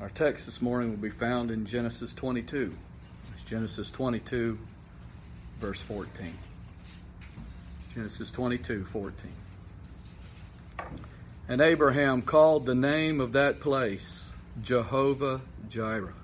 [0.00, 2.74] Our text this morning will be found in Genesis 22.
[3.34, 4.58] It's Genesis 22,
[5.60, 6.38] verse 14.
[7.94, 9.30] Genesis 22, 14.
[11.48, 16.14] And Abraham called the name of that place Jehovah Jireh,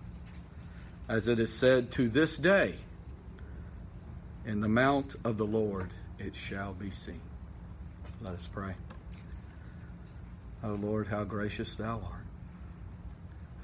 [1.06, 2.76] as it is said to this day,
[4.46, 7.20] In the mount of the Lord it shall be seen.
[8.22, 8.72] Let us pray.
[10.64, 12.25] O oh Lord, how gracious thou art.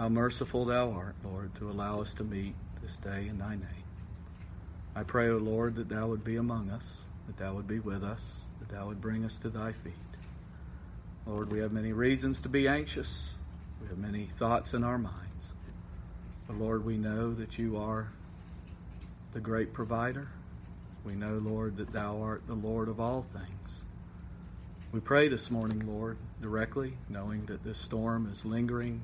[0.02, 3.84] How merciful thou art, Lord, to allow us to meet this day in thy name.
[4.96, 8.02] I pray, O Lord, that thou would be among us, that thou would be with
[8.02, 9.92] us, that thou would bring us to thy feet.
[11.24, 13.38] Lord, we have many reasons to be anxious.
[13.80, 15.52] We have many thoughts in our minds.
[16.48, 18.10] But Lord, we know that you are
[19.34, 20.30] the great provider.
[21.04, 23.84] We know, Lord, that thou art the Lord of all things.
[24.90, 29.00] We pray this morning, Lord, directly, knowing that this storm is lingering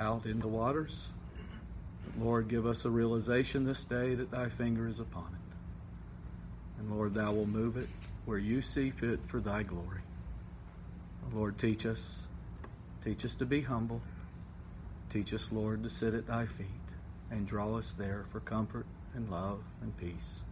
[0.00, 1.12] out in the waters.
[2.18, 6.78] Lord, give us a realization this day that thy finger is upon it.
[6.78, 7.88] And Lord, thou will move it
[8.24, 10.00] where you see fit for thy glory.
[11.32, 12.26] Lord, teach us.
[13.02, 14.00] Teach us to be humble.
[15.10, 16.66] Teach us, Lord, to sit at thy feet
[17.30, 20.44] and draw us there for comfort and love and peace.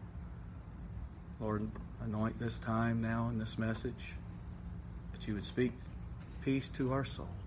[1.41, 1.69] Lord,
[2.05, 4.15] anoint this time now in this message
[5.13, 5.73] that you would speak
[6.43, 7.42] peace to our souls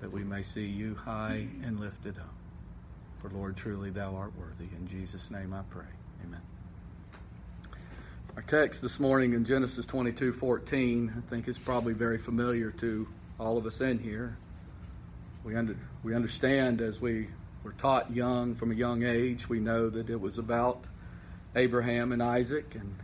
[0.00, 2.34] that we may see you high and lifted up.
[3.20, 4.70] For Lord, truly thou art worthy.
[4.76, 5.84] In Jesus' name I pray.
[6.24, 6.40] Amen.
[8.36, 13.06] Our text this morning in Genesis 22 14, I think is probably very familiar to
[13.38, 14.36] all of us in here.
[15.44, 17.28] We, under, we understand as we
[17.62, 20.84] were taught young, from a young age, we know that it was about
[21.56, 22.74] Abraham and Isaac.
[22.74, 22.94] And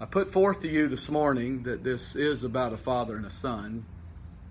[0.00, 3.30] I put forth to you this morning that this is about a father and a
[3.30, 3.84] son,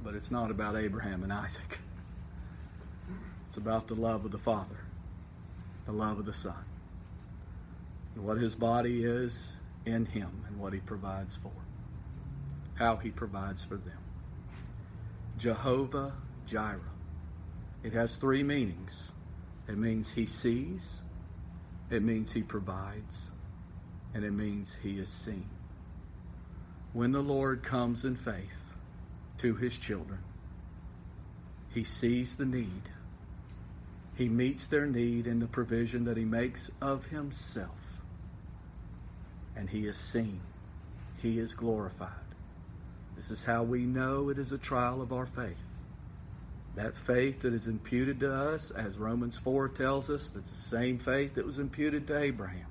[0.03, 1.79] but it's not about Abraham and Isaac.
[3.45, 4.79] It's about the love of the Father,
[5.85, 6.65] the love of the Son,
[8.15, 11.51] and what his body is in him and what he provides for,
[12.75, 13.99] how he provides for them.
[15.37, 16.13] Jehovah
[16.45, 16.79] Jireh.
[17.83, 19.11] It has three meanings.
[19.67, 21.03] It means he sees,
[21.89, 23.31] it means he provides,
[24.13, 25.49] and it means he is seen.
[26.91, 28.62] When the Lord comes in faith,
[29.43, 30.19] to his children.
[31.73, 32.89] He sees the need.
[34.15, 38.01] He meets their need in the provision that he makes of himself.
[39.57, 40.39] And he is seen.
[41.21, 42.09] He is glorified.
[43.17, 45.57] This is how we know it is a trial of our faith.
[46.75, 50.97] That faith that is imputed to us, as Romans 4 tells us, that's the same
[50.97, 52.67] faith that was imputed to Abraham.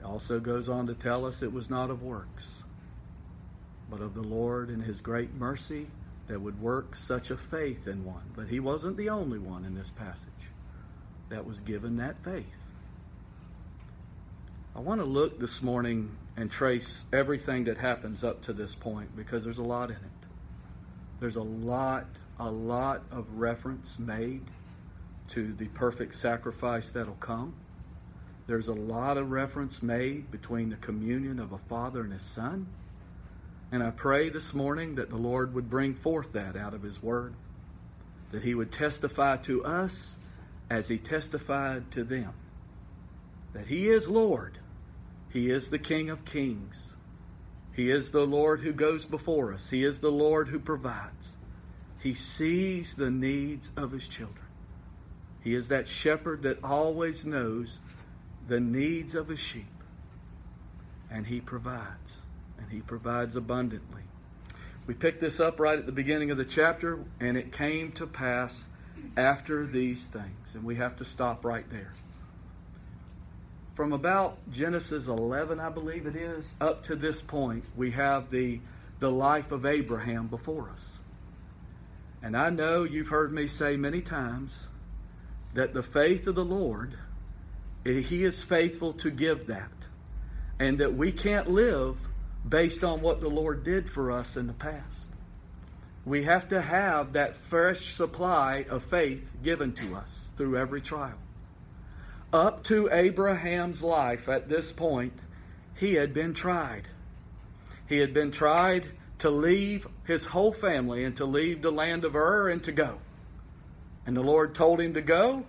[0.00, 2.64] It also goes on to tell us it was not of works
[3.90, 5.86] but of the Lord and His great mercy
[6.26, 8.24] that would work such a faith in one.
[8.34, 10.50] But He wasn't the only one in this passage
[11.28, 12.46] that was given that faith.
[14.76, 19.14] I want to look this morning and trace everything that happens up to this point
[19.16, 20.02] because there's a lot in it.
[21.20, 22.06] There's a lot,
[22.40, 24.42] a lot of reference made
[25.28, 27.54] to the perfect sacrifice that'll come.
[28.46, 32.66] There's a lot of reference made between the communion of a father and his son.
[33.74, 37.02] And I pray this morning that the Lord would bring forth that out of His
[37.02, 37.34] Word,
[38.30, 40.16] that He would testify to us
[40.70, 42.34] as He testified to them,
[43.52, 44.58] that He is Lord,
[45.28, 46.94] He is the King of Kings,
[47.72, 51.36] He is the Lord who goes before us, He is the Lord who provides.
[51.98, 54.46] He sees the needs of His children.
[55.42, 57.80] He is that shepherd that always knows
[58.46, 59.66] the needs of His sheep,
[61.10, 62.24] and He provides
[62.64, 64.02] and He provides abundantly.
[64.86, 68.06] We pick this up right at the beginning of the chapter, and it came to
[68.06, 68.66] pass
[69.16, 70.54] after these things.
[70.54, 71.92] And we have to stop right there.
[73.74, 78.60] From about Genesis 11, I believe it is, up to this point, we have the,
[78.98, 81.00] the life of Abraham before us.
[82.22, 84.68] And I know you've heard me say many times
[85.54, 86.94] that the faith of the Lord,
[87.84, 89.70] eh, He is faithful to give that.
[90.58, 92.08] And that we can't live
[92.48, 95.10] based on what the Lord did for us in the past.
[96.04, 101.18] We have to have that fresh supply of faith given to us through every trial.
[102.32, 105.14] Up to Abraham's life at this point,
[105.74, 106.88] he had been tried.
[107.88, 108.86] He had been tried
[109.18, 112.98] to leave his whole family and to leave the land of Ur and to go.
[114.06, 115.46] And the Lord told him to go,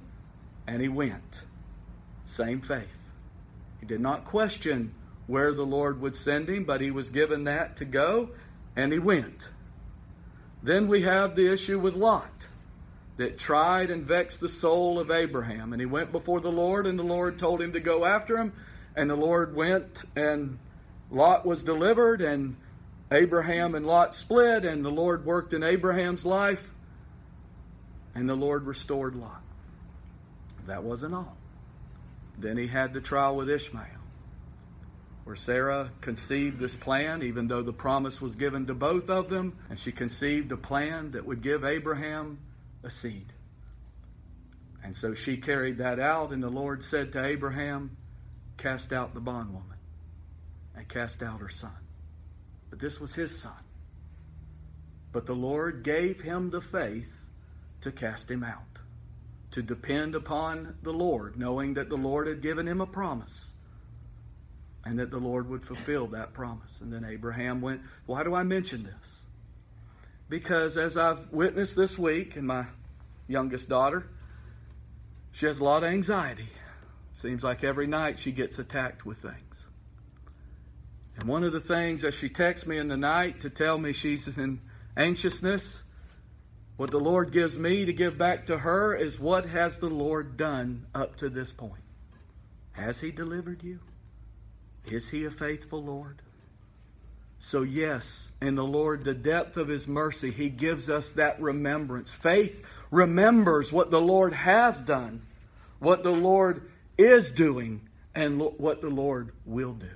[0.65, 1.43] and he went.
[2.23, 3.11] Same faith.
[3.79, 4.93] He did not question
[5.27, 8.29] where the Lord would send him, but he was given that to go,
[8.75, 9.49] and he went.
[10.61, 12.47] Then we have the issue with Lot
[13.17, 15.71] that tried and vexed the soul of Abraham.
[15.71, 18.53] And he went before the Lord, and the Lord told him to go after him.
[18.95, 20.57] And the Lord went, and
[21.11, 22.55] Lot was delivered, and
[23.11, 26.73] Abraham and Lot split, and the Lord worked in Abraham's life,
[28.13, 29.41] and the Lord restored Lot.
[30.67, 31.37] That wasn't all.
[32.37, 33.85] Then he had the trial with Ishmael,
[35.25, 39.57] where Sarah conceived this plan, even though the promise was given to both of them,
[39.71, 42.37] and she conceived a plan that would give Abraham
[42.83, 43.33] a seed.
[44.83, 47.97] And so she carried that out, and the Lord said to Abraham,
[48.57, 49.79] Cast out the bondwoman,
[50.75, 51.71] and cast out her son.
[52.69, 53.51] But this was his son.
[55.11, 57.25] But the Lord gave him the faith
[57.81, 58.77] to cast him out,
[59.51, 63.54] to depend upon the Lord, knowing that the Lord had given him a promise
[64.85, 66.81] and that the Lord would fulfill that promise.
[66.81, 69.25] And then Abraham went, Why do I mention this?
[70.29, 72.65] because as I've witnessed this week, and my
[73.27, 74.07] youngest daughter,
[75.31, 76.47] she has a lot of anxiety.
[77.13, 79.67] Seems like every night she gets attacked with things.
[81.17, 83.93] And one of the things that she texts me in the night to tell me
[83.93, 84.59] she's in
[84.97, 85.83] anxiousness,
[86.75, 90.35] what the Lord gives me to give back to her is what has the Lord
[90.35, 91.83] done up to this point?
[92.73, 93.79] Has He delivered you?
[94.87, 96.21] Is He a faithful Lord?
[97.39, 102.13] So, yes, in the Lord, the depth of His mercy, He gives us that remembrance.
[102.13, 105.21] Faith remembers what the Lord has done,
[105.79, 107.81] what the Lord is doing,
[108.13, 109.89] and what the Lord will do.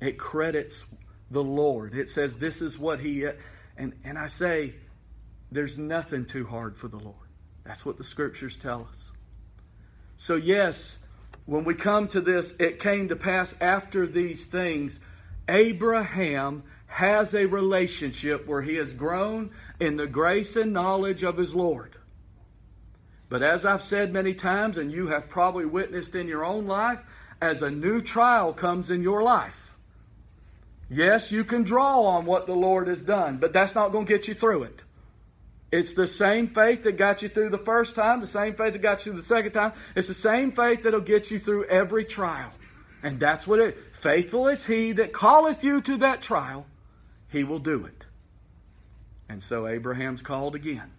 [0.00, 0.84] It credits
[1.30, 1.94] the Lord.
[1.94, 3.26] It says, This is what He.
[3.76, 4.74] And, and I say,
[5.50, 7.16] there's nothing too hard for the Lord.
[7.64, 9.12] That's what the scriptures tell us.
[10.16, 10.98] So, yes,
[11.46, 15.00] when we come to this, it came to pass after these things
[15.48, 21.54] Abraham has a relationship where he has grown in the grace and knowledge of his
[21.54, 21.96] Lord.
[23.28, 27.02] But as I've said many times, and you have probably witnessed in your own life,
[27.40, 29.74] as a new trial comes in your life,
[30.88, 34.12] yes, you can draw on what the Lord has done, but that's not going to
[34.12, 34.82] get you through it.
[35.72, 38.82] It's the same faith that got you through the first time, the same faith that
[38.82, 39.72] got you the second time.
[39.94, 42.52] It's the same faith that'll get you through every trial.
[43.02, 46.66] And that's what it Faithful is he that calleth you to that trial,
[47.28, 48.04] he will do it.
[49.28, 50.92] And so Abraham's called again.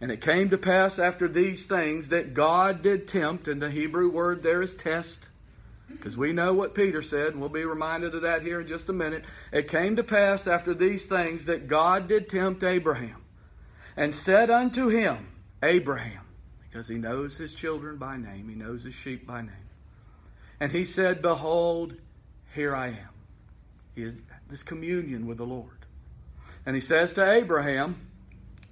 [0.00, 4.08] And it came to pass after these things that God did tempt, and the Hebrew
[4.08, 5.28] word there is test,
[5.96, 8.88] because we know what Peter said, and we'll be reminded of that here in just
[8.88, 9.24] a minute.
[9.52, 13.22] It came to pass after these things that God did tempt Abraham,
[13.96, 15.28] and said unto him,
[15.62, 16.22] Abraham,
[16.62, 19.52] because he knows his children by name, he knows his sheep by name.
[20.60, 21.96] And he said, Behold,
[22.54, 23.08] here I am.
[23.94, 25.70] He is this communion with the Lord.
[26.64, 28.08] And he says to Abraham,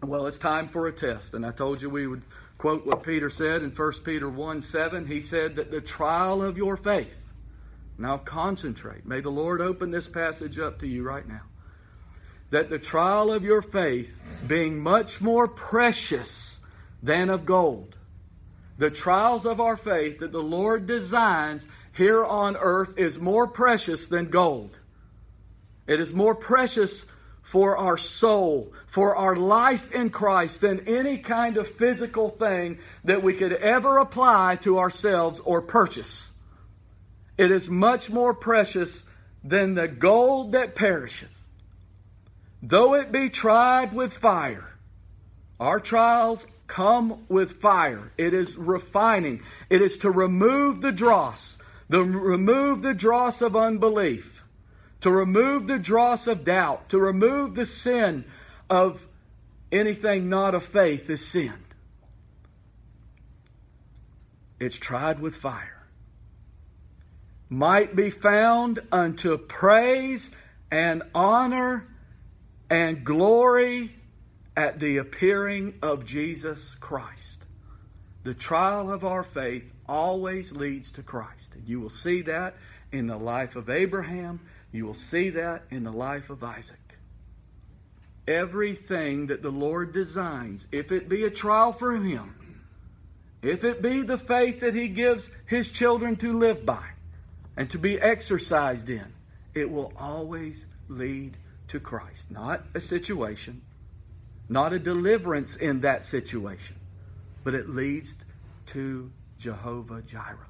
[0.03, 1.35] Well, it's time for a test.
[1.35, 2.23] And I told you we would
[2.59, 5.07] quote what Peter said in 1 Peter 1 7.
[5.07, 7.17] He said that the trial of your faith.
[7.99, 9.07] Now concentrate.
[9.07, 11.43] May the Lord open this passage up to you right now.
[12.51, 16.61] That the trial of your faith, being much more precious
[17.03, 17.97] than of gold,
[18.79, 24.09] the trials of our faith that the Lord designs here on earth is more precious
[24.09, 24.79] than gold.
[25.87, 27.07] It is more precious
[27.45, 33.23] for our soul, for our life in Christ, than any kind of physical thing that
[33.23, 36.33] we could ever apply to ourselves or purchase.
[37.37, 39.05] It is much more precious
[39.45, 41.31] than the gold that perisheth.
[42.63, 44.79] Though it be tried with fire,
[45.61, 48.11] our trials come with fire.
[48.17, 49.43] It is refining.
[49.69, 51.59] It is to remove the dross,
[51.91, 54.34] the remove the dross of unbelief,
[55.05, 58.25] to remove the dross of doubt, to remove the sin
[58.71, 59.07] of
[59.71, 61.53] anything not of faith is sin.
[64.59, 65.87] It's tried with fire.
[67.51, 70.31] Might be found unto praise
[70.71, 71.87] and honor
[72.71, 73.93] and glory
[74.57, 77.45] at the appearing of Jesus Christ.
[78.23, 81.57] The trial of our faith always leads to Christ.
[81.57, 82.55] And you will see that
[82.91, 84.41] in the life of Abraham.
[84.75, 86.99] You will see that in the life of Isaac.
[88.27, 92.35] Everything that the Lord designs, if it be a trial for him,
[93.41, 96.85] if it be the faith that he gives his children to live by
[97.57, 99.13] and to be exercised in,
[99.55, 101.37] it will always lead
[101.69, 102.33] to Christ.
[102.33, 103.63] Not a situation,
[104.49, 106.75] not a deliverance in that situation,
[107.45, 108.17] but it leads
[108.67, 110.49] to Jehovah Jireh.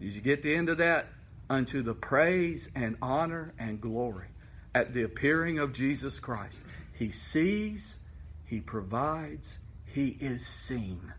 [0.00, 1.06] Did you get the end of that,
[1.48, 4.28] unto the praise and honor and glory
[4.74, 6.62] at the appearing of Jesus Christ.
[6.92, 7.98] He sees,
[8.44, 11.12] He provides, He is seen.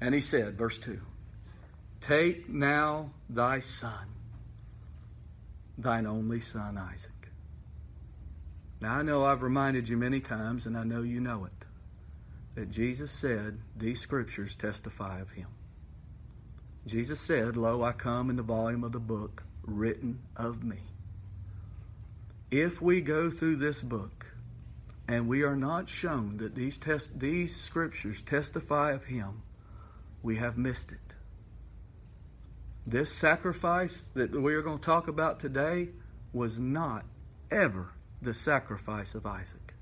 [0.00, 1.00] And He said, verse 2
[2.00, 4.06] Take now thy son,
[5.76, 7.12] thine only son Isaac.
[8.80, 11.66] Now I know I've reminded you many times, and I know you know it,
[12.54, 15.48] that Jesus said these scriptures testify of him.
[16.86, 20.78] Jesus said, Lo, I come in the volume of the book written of me.
[22.50, 24.26] If we go through this book
[25.06, 29.42] and we are not shown that these, test, these scriptures testify of him,
[30.22, 30.98] we have missed it.
[32.86, 35.90] This sacrifice that we are going to talk about today
[36.32, 37.04] was not
[37.50, 39.74] ever the sacrifice of Isaac.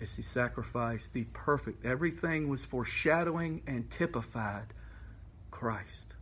[0.00, 1.84] It's the sacrifice, the perfect.
[1.84, 4.74] Everything was foreshadowing and typified
[5.50, 6.14] Christ.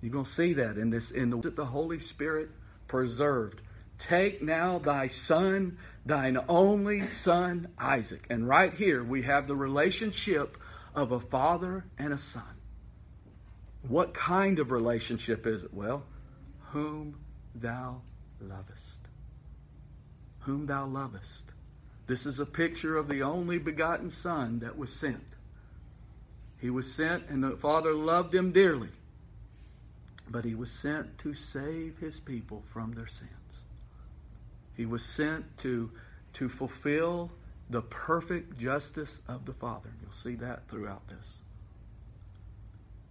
[0.00, 2.50] You're going to see that in this in the the Holy Spirit
[2.86, 3.62] preserved.
[3.98, 8.26] Take now thy son, thine only son Isaac.
[8.30, 10.56] And right here we have the relationship
[10.94, 12.44] of a father and a son.
[13.82, 15.74] What kind of relationship is it?
[15.74, 16.04] Well,
[16.70, 17.18] whom
[17.54, 18.02] thou
[18.40, 19.08] lovest.
[20.40, 21.52] Whom thou lovest.
[22.06, 25.36] This is a picture of the only begotten Son that was sent.
[26.60, 28.88] He was sent, and the Father loved him dearly.
[30.28, 33.64] But he was sent to save his people from their sins.
[34.76, 35.90] He was sent to,
[36.34, 37.30] to fulfill
[37.70, 39.90] the perfect justice of the Father.
[40.02, 41.38] You'll see that throughout this.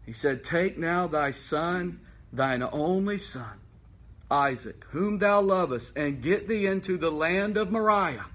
[0.05, 1.99] He said, Take now thy son,
[2.31, 3.59] thine only son,
[4.29, 8.25] Isaac, whom thou lovest, and get thee into the land of Moriah,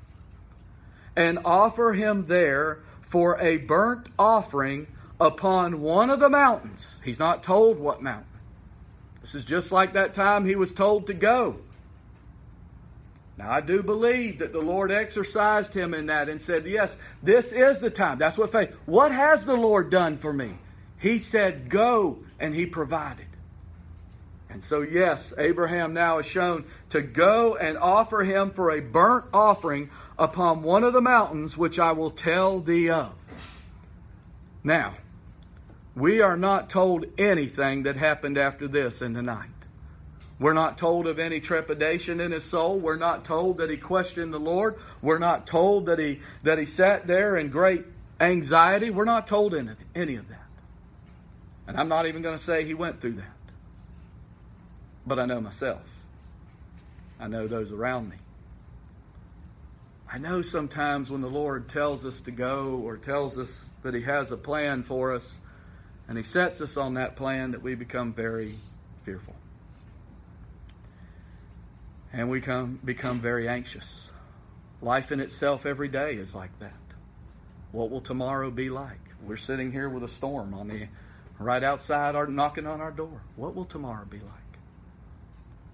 [1.17, 4.87] and offer him there for a burnt offering
[5.27, 7.01] upon one of the mountains.
[7.05, 8.27] He's not told what mountain.
[9.21, 11.57] This is just like that time he was told to go.
[13.39, 17.53] Now, I do believe that the Lord exercised him in that and said, Yes, this
[17.53, 18.19] is the time.
[18.19, 18.73] That's what faith.
[18.85, 20.59] What has the Lord done for me?
[20.99, 23.27] He said, Go, and he provided.
[24.51, 29.25] And so, yes, Abraham now is shown to go and offer him for a burnt
[29.33, 29.89] offering
[30.19, 33.15] upon one of the mountains which I will tell thee of.
[34.63, 34.95] Now,
[35.95, 39.49] we are not told anything that happened after this in the night.
[40.39, 42.79] We're not told of any trepidation in his soul.
[42.79, 44.77] We're not told that he questioned the Lord.
[45.01, 47.85] We're not told that he that he sat there in great
[48.21, 48.91] anxiety.
[48.91, 50.39] We're not told any, any of that.
[51.69, 53.27] And I'm not even going to say he went through that.
[55.07, 55.83] But I know myself.
[57.21, 58.17] I know those around me.
[60.13, 64.03] I know sometimes when the Lord tells us to go or tells us that He
[64.03, 65.39] has a plan for us
[66.13, 68.55] and He sets us on that plan that we become very
[69.03, 69.35] fearful.
[72.13, 74.13] And we come, become very anxious.
[74.83, 76.75] Life in itself every day is like that.
[77.71, 79.01] What will tomorrow be like?
[79.23, 80.89] We're sitting here with a storm on the
[81.39, 83.23] right outside our knocking on our door.
[83.37, 84.59] What will tomorrow be like?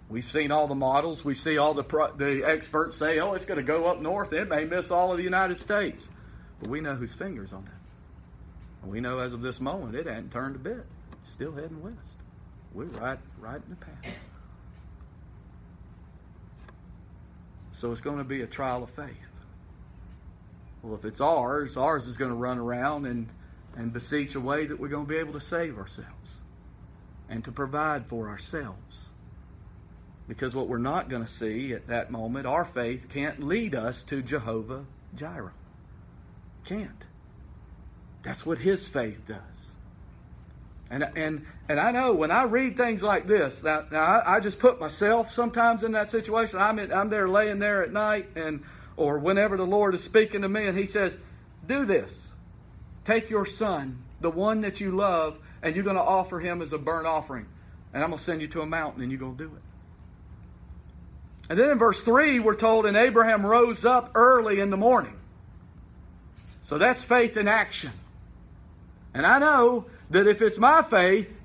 [0.09, 1.25] We've seen all the models.
[1.25, 4.33] We see all the pro- the experts say, "Oh, it's going to go up north.
[4.33, 6.09] It may miss all of the United States."
[6.61, 7.78] But we know whose fingers on that.
[8.85, 10.87] We know as of this moment, it hadn't turned a bit.
[11.25, 12.19] Still heading west.
[12.73, 14.15] We're right, right in the path.
[17.73, 19.31] So it's going to be a trial of faith.
[20.83, 23.29] Well, if it's ours, ours is going to run around and,
[23.77, 26.41] and beseech a way that we're going to be able to save ourselves
[27.29, 29.11] and to provide for ourselves.
[30.29, 34.03] Because what we're not going to see at that moment, our faith can't lead us
[34.05, 35.53] to Jehovah Jireh.
[36.65, 37.05] Can't.
[38.23, 39.75] That's what his faith does.
[40.91, 44.41] And, and, and I know when I read things like this, now, now I, I,
[44.41, 46.59] just put myself sometimes in that situation.
[46.59, 48.63] I'm, in, I'm there laying there at night and
[48.97, 51.19] or whenever the Lord is speaking to me and he says,
[51.67, 52.33] do this.
[53.05, 56.73] Take your son, the one that you love, and you're going to offer him as
[56.73, 57.47] a burnt offering.
[57.93, 59.63] And I'm going to send you to a mountain and you're going to do it.
[61.51, 65.17] And then in verse 3, we're told, and Abraham rose up early in the morning.
[66.63, 67.93] So that's faith in action.
[69.19, 71.41] And I know that if it's my faith,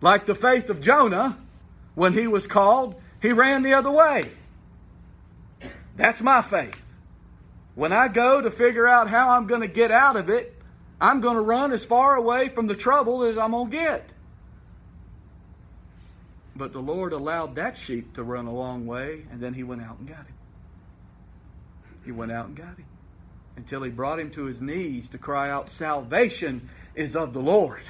[0.00, 1.36] like the faith of Jonah,
[1.96, 4.30] when he was called, he ran the other way.
[5.96, 6.80] That's my faith.
[7.74, 10.62] When I go to figure out how I'm going to get out of it,
[11.00, 14.08] I'm going to run as far away from the trouble as I'm going to get.
[16.54, 19.82] But the Lord allowed that sheep to run a long way, and then he went
[19.82, 20.36] out and got him.
[22.04, 22.86] He went out and got him
[23.58, 27.82] until he brought him to his knees to cry out, Salvation is of the Lord.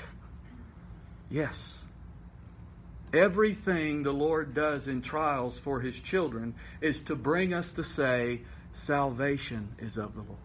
[1.31, 1.87] Yes.
[3.15, 8.43] Everything the Lord does in trials for his children is to bring us to say,
[8.73, 10.39] Salvation is of the Lord.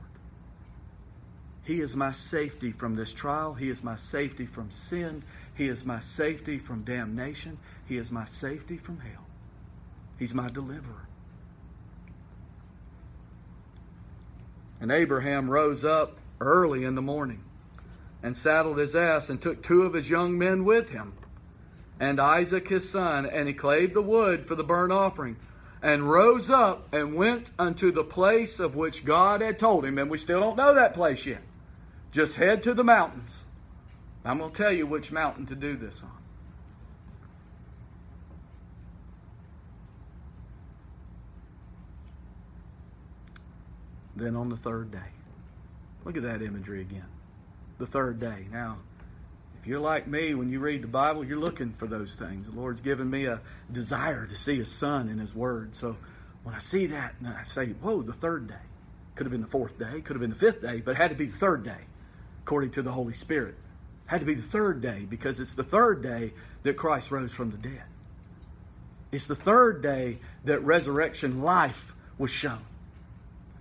[1.64, 3.54] He is my safety from this trial.
[3.54, 5.24] He is my safety from sin.
[5.56, 7.58] He is my safety from damnation.
[7.86, 9.26] He is my safety from hell.
[10.18, 11.08] He's my deliverer.
[14.80, 17.44] And Abraham rose up early in the morning
[18.24, 21.14] and saddled his ass and took two of his young men with him
[22.00, 25.38] and Isaac his son, and he clave the wood for the burnt offering,
[25.82, 29.98] and rose up and went unto the place of which God had told him.
[29.98, 31.42] And we still don't know that place yet.
[32.12, 33.46] Just head to the mountains.
[34.26, 36.12] I'm going to tell you which mountain to do this on.
[44.16, 45.00] Then on the third day.
[46.06, 47.13] Look at that imagery again.
[47.84, 48.48] The third day.
[48.50, 48.78] Now,
[49.60, 52.50] if you're like me, when you read the Bible, you're looking for those things.
[52.50, 53.42] The Lord's given me a
[53.74, 55.76] desire to see His Son in His Word.
[55.76, 55.98] So
[56.44, 58.56] when I see that, and I say, whoa, the third day.
[59.16, 61.10] Could have been the fourth day, could have been the fifth day, but it had
[61.10, 61.82] to be the third day,
[62.44, 63.56] according to the Holy Spirit.
[64.06, 67.34] It had to be the third day because it's the third day that Christ rose
[67.34, 67.84] from the dead.
[69.12, 72.64] It's the third day that resurrection life was shown.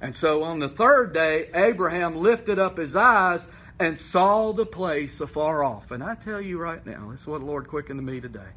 [0.00, 3.48] And so on the third day, Abraham lifted up his eyes
[3.82, 5.90] and saw the place afar off.
[5.90, 8.52] And I tell you right now, this is what the Lord quickened to me today.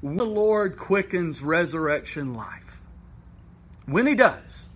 [0.00, 2.80] When the Lord quickens resurrection life,
[3.86, 4.68] when He does,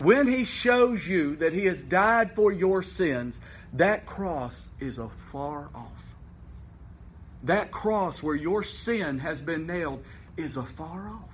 [0.00, 3.42] when He shows you that He has died for your sins,
[3.74, 6.16] that cross is afar off.
[7.42, 10.02] That cross where your sin has been nailed
[10.36, 11.27] is afar off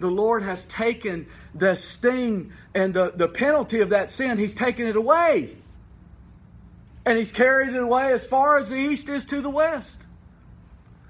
[0.00, 4.86] the Lord has taken the sting and the, the penalty of that sin, He's taken
[4.86, 5.56] it away.
[7.04, 10.06] And He's carried it away as far as the east is to the west.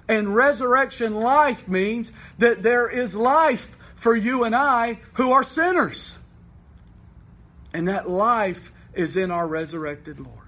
[0.08, 6.18] And resurrection life means that there is life for you and I who are sinners.
[7.74, 10.38] And that life is in our resurrected Lord.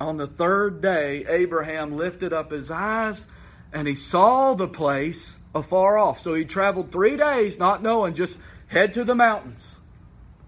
[0.00, 3.26] On the third day, Abraham lifted up his eyes
[3.72, 6.18] and he saw the place afar off.
[6.20, 9.78] So he traveled three days, not knowing, just head to the mountains.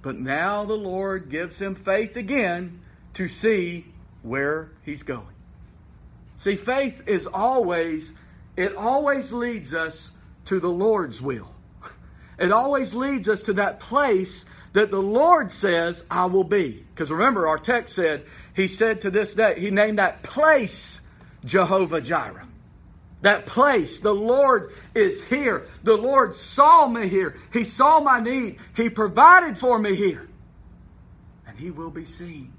[0.02, 2.80] But now the Lord gives him faith again
[3.14, 3.87] to see
[4.22, 5.26] where he's going.
[6.37, 8.14] See, faith is always,
[8.56, 10.12] it always leads us
[10.46, 11.54] to the Lord's will.
[12.38, 16.83] It always leads us to that place that the Lord says, I will be.
[16.94, 18.24] Because remember, our text said,
[18.56, 21.02] He said to this day, He named that place
[21.44, 22.46] Jehovah Jireh.
[23.22, 25.66] That place, the Lord is here.
[25.83, 27.37] The Lord saw me here.
[27.52, 28.59] He saw my need.
[28.74, 30.26] He provided for me here.
[31.46, 32.52] And He will be seen.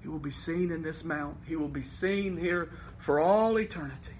[0.00, 1.36] He will be seen in this mount.
[1.46, 4.12] He will be seen here for all eternity.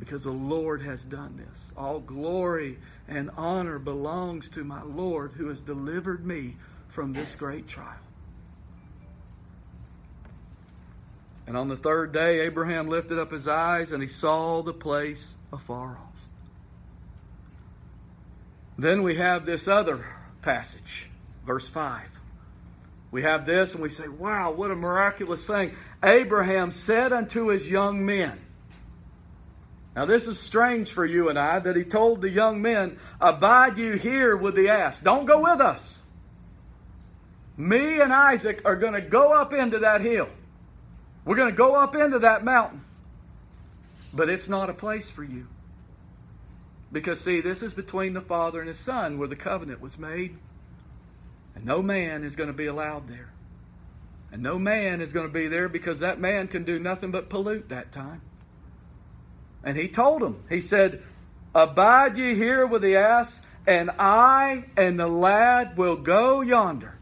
[0.00, 1.70] Because the Lord has done this.
[1.76, 6.56] All glory and honor belongs to my Lord who has delivered me
[6.88, 8.03] from this great trial.
[11.46, 15.36] And on the third day, Abraham lifted up his eyes and he saw the place
[15.52, 16.28] afar off.
[18.78, 20.04] Then we have this other
[20.42, 21.10] passage,
[21.46, 22.02] verse 5.
[23.10, 25.76] We have this and we say, wow, what a miraculous thing.
[26.02, 28.40] Abraham said unto his young men,
[29.96, 33.78] now, this is strange for you and I that he told the young men, Abide
[33.78, 35.00] you here with the ass.
[35.00, 36.02] Don't go with us.
[37.56, 40.28] Me and Isaac are going to go up into that hill.
[41.24, 42.84] We're going to go up into that mountain.
[44.12, 45.46] But it's not a place for you.
[46.92, 50.36] Because, see, this is between the Father and His Son where the covenant was made.
[51.54, 53.32] And no man is going to be allowed there.
[54.30, 57.28] And no man is going to be there because that man can do nothing but
[57.28, 58.20] pollute that time.
[59.62, 61.02] And he told him, he said,
[61.54, 66.98] Abide ye here with the ass, and I and the lad will go yonder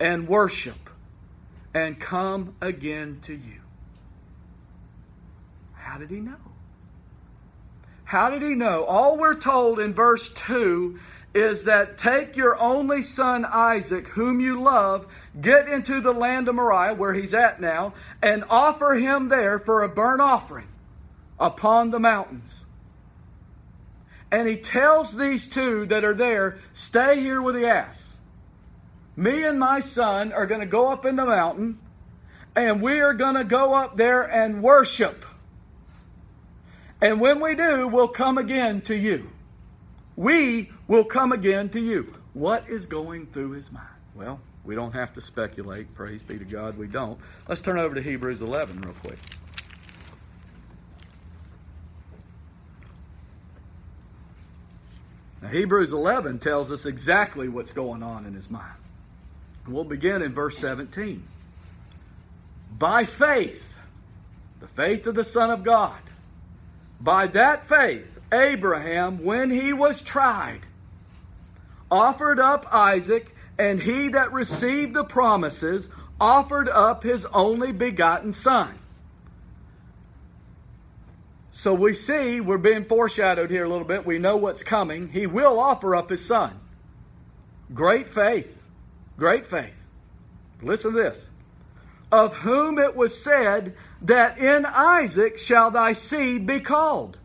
[0.00, 0.87] and worship
[1.74, 3.60] and come again to you.
[5.74, 6.36] How did he know?
[8.04, 8.84] How did he know?
[8.84, 10.98] All we're told in verse 2
[11.34, 15.06] is that take your only son Isaac, whom you love,
[15.40, 19.82] get into the land of Moriah, where he's at now, and offer him there for
[19.82, 20.68] a burnt offering
[21.38, 22.64] upon the mountains.
[24.30, 28.17] And he tells these two that are there, stay here with the ass.
[29.18, 31.80] Me and my son are going to go up in the mountain
[32.54, 35.24] and we are going to go up there and worship.
[37.02, 39.28] And when we do, we'll come again to you.
[40.14, 42.14] We will come again to you.
[42.32, 43.88] What is going through his mind?
[44.14, 45.92] Well, We don't have to speculate.
[45.94, 47.18] Praise be to God, we don't.
[47.48, 49.18] Let's turn over to Hebrews 11 real quick.
[55.42, 58.78] Now, Hebrews 11 tells us exactly what's going on in his mind.
[59.68, 61.22] We'll begin in verse 17.
[62.78, 63.76] By faith,
[64.60, 66.00] the faith of the Son of God,
[67.00, 70.60] by that faith, Abraham, when he was tried,
[71.90, 78.78] offered up Isaac, and he that received the promises offered up his only begotten son.
[81.50, 84.06] So we see we're being foreshadowed here a little bit.
[84.06, 85.08] We know what's coming.
[85.08, 86.58] He will offer up his son.
[87.74, 88.57] Great faith.
[89.18, 89.74] Great faith.
[90.62, 91.30] Listen to this.
[92.10, 97.18] Of whom it was said that in Isaac shall thy seed be called.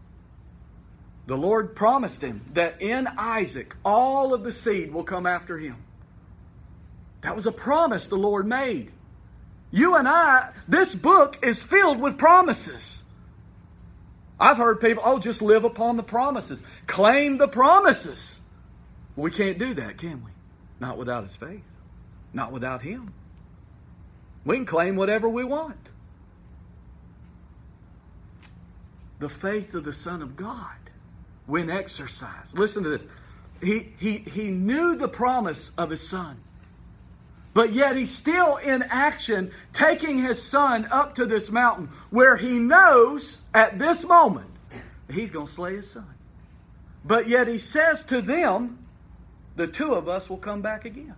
[1.26, 5.78] The Lord promised him that in Isaac all of the seed will come after him.
[7.22, 8.92] That was a promise the Lord made.
[9.72, 13.04] You and I, this book is filled with promises.
[14.40, 18.42] I've heard people, oh, just live upon the promises, claim the promises.
[19.16, 20.32] we can't do that, can we?
[20.82, 21.64] Not without His faith,
[22.34, 23.14] not without Him.
[24.46, 25.78] We can claim whatever we want.
[29.20, 30.76] The faith of the Son of God,
[31.46, 32.58] when exercised.
[32.58, 33.08] Listen to this.
[33.62, 36.38] He, he, he knew the promise of His Son.
[37.54, 42.58] But yet he's still in action, taking his son up to this mountain where he
[42.58, 44.50] knows at this moment
[45.12, 46.08] he's going to slay his son.
[47.06, 48.80] But yet he says to them,
[49.56, 51.16] the two of us will come back again.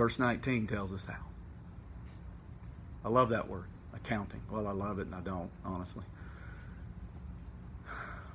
[0.00, 1.22] Verse 19 tells us how.
[3.04, 4.40] I love that word, accounting.
[4.50, 6.04] Well, I love it and I don't, honestly.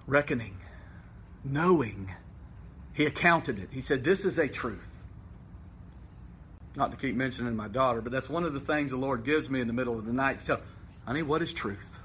[0.05, 0.57] Reckoning
[1.43, 2.13] knowing.
[2.93, 3.69] He accounted it.
[3.71, 4.91] He said, This is a truth.
[6.75, 9.49] Not to keep mentioning my daughter, but that's one of the things the Lord gives
[9.49, 10.61] me in the middle of the night to tell,
[11.03, 11.99] honey, what is truth?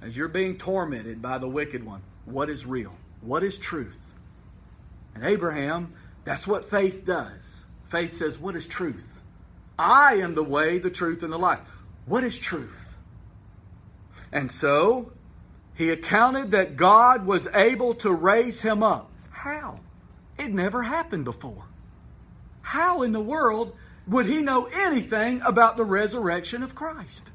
[0.00, 2.94] As you're being tormented by the wicked one, what is real?
[3.20, 4.14] What is truth?
[5.14, 5.92] And Abraham,
[6.24, 7.66] that's what faith does.
[7.94, 9.22] Faith says, What is truth?
[9.78, 11.60] I am the way, the truth, and the life.
[12.06, 12.98] What is truth?
[14.32, 15.12] And so
[15.74, 19.12] he accounted that God was able to raise him up.
[19.30, 19.78] How?
[20.40, 21.66] It never happened before.
[22.62, 23.76] How in the world
[24.08, 27.30] would he know anything about the resurrection of Christ?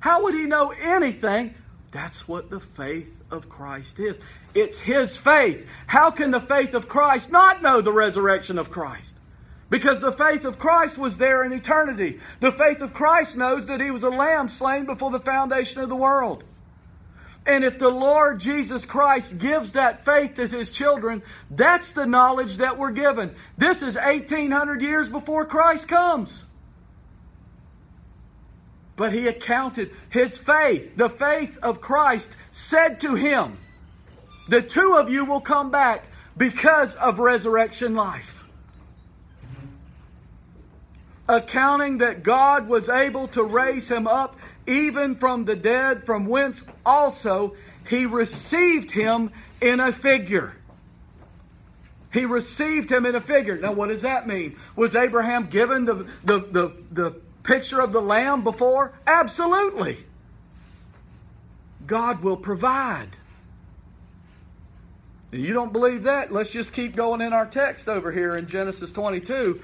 [0.00, 1.54] How would he know anything?
[1.90, 4.18] That's what the faith of Christ is.
[4.54, 5.68] It's his faith.
[5.86, 9.17] How can the faith of Christ not know the resurrection of Christ?
[9.70, 12.20] Because the faith of Christ was there in eternity.
[12.40, 15.88] The faith of Christ knows that he was a lamb slain before the foundation of
[15.88, 16.44] the world.
[17.46, 22.58] And if the Lord Jesus Christ gives that faith to his children, that's the knowledge
[22.58, 23.34] that we're given.
[23.56, 26.44] This is 1800 years before Christ comes.
[28.96, 33.56] But he accounted his faith, the faith of Christ, said to him,
[34.48, 36.04] The two of you will come back
[36.36, 38.37] because of resurrection life.
[41.28, 44.36] Accounting that God was able to raise him up
[44.66, 47.54] even from the dead, from whence also
[47.88, 50.54] he received him in a figure.
[52.12, 53.58] He received him in a figure.
[53.58, 54.56] Now, what does that mean?
[54.76, 57.10] Was Abraham given the, the, the, the
[57.42, 58.92] picture of the lamb before?
[59.06, 59.98] Absolutely.
[61.86, 63.08] God will provide.
[65.30, 66.32] You don't believe that?
[66.32, 69.60] Let's just keep going in our text over here in Genesis 22.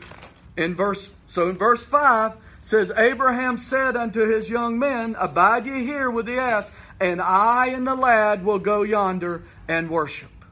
[0.56, 5.84] In verse so in verse 5, says, Abraham said unto his young men, Abide ye
[5.84, 10.46] here with the ass, and I and the lad will go yonder and worship,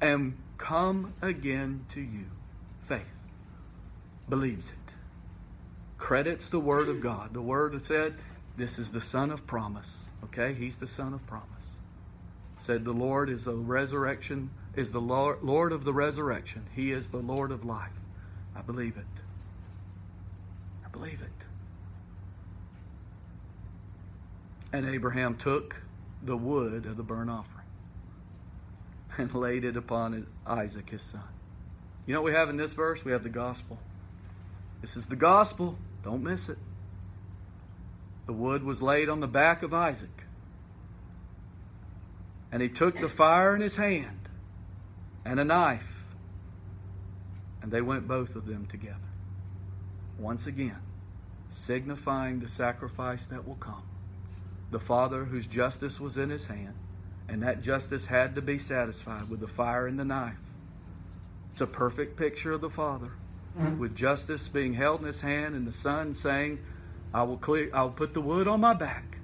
[0.00, 2.24] and come again to you.
[2.82, 3.02] Faith
[4.28, 4.94] believes it,
[5.96, 7.34] credits the word of God.
[7.34, 8.16] The word that said,
[8.56, 10.06] This is the son of promise.
[10.24, 11.46] Okay, he's the son of promise.
[12.58, 16.66] Said the Lord is the resurrection, is the Lord, Lord of the resurrection.
[16.74, 18.00] He is the Lord of life.
[18.58, 19.06] I believe it
[20.88, 21.28] I believe it.
[24.72, 25.82] And Abraham took
[26.22, 27.66] the wood of the burnt offering
[29.16, 31.22] and laid it upon Isaac, his son.
[32.06, 33.04] You know what we have in this verse?
[33.04, 33.78] We have the gospel.
[34.80, 35.76] This is the gospel.
[36.02, 36.58] Don't miss it.
[38.26, 40.24] The wood was laid on the back of Isaac.
[42.50, 44.28] And he took the fire in his hand
[45.24, 45.97] and a knife.
[47.62, 48.98] And they went both of them together.
[50.18, 50.80] Once again,
[51.50, 53.82] signifying the sacrifice that will come.
[54.70, 56.74] The Father, whose justice was in his hand,
[57.28, 60.40] And that justice had to be satisfied with the fire and the knife.
[61.50, 63.10] It's a perfect picture of the Father,
[63.78, 66.60] with justice being held in his hand and the Son saying,
[67.12, 69.18] I will clear I will put the wood on my back.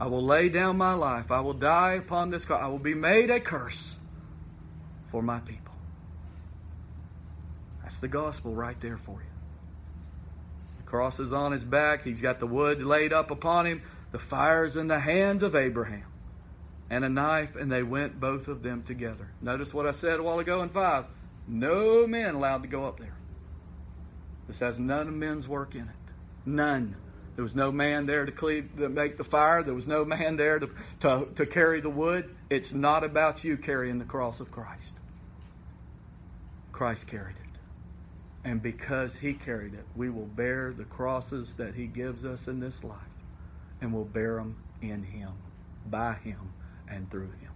[0.00, 1.30] I will lay down my life.
[1.30, 2.62] I will die upon this cross.
[2.62, 3.98] I will be made a curse
[5.10, 5.69] for my people.
[7.90, 9.30] That's the gospel right there for you.
[10.76, 12.04] The cross is on his back.
[12.04, 13.82] He's got the wood laid up upon him.
[14.12, 16.04] The fire is in the hands of Abraham.
[16.88, 19.32] And a knife, and they went both of them together.
[19.42, 21.06] Notice what I said a while ago in 5.
[21.48, 23.16] No men allowed to go up there.
[24.46, 26.12] This has none of men's work in it.
[26.46, 26.94] None.
[27.34, 29.64] There was no man there to, cleave, to make the fire.
[29.64, 32.36] There was no man there to, to, to carry the wood.
[32.50, 34.94] It's not about you carrying the cross of Christ.
[36.70, 37.49] Christ carried it.
[38.44, 42.60] And because he carried it, we will bear the crosses that he gives us in
[42.60, 42.96] this life.
[43.80, 45.32] And we'll bear them in him,
[45.86, 46.52] by him,
[46.88, 47.50] and through him.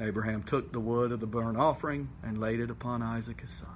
[0.00, 3.70] Abraham took the wood of the burnt offering and laid it upon Isaac his son.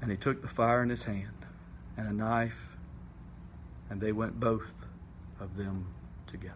[0.00, 1.44] And he took the fire in his hand
[1.96, 2.76] and a knife,
[3.90, 4.74] and they went both
[5.40, 5.86] of them
[6.26, 6.54] together.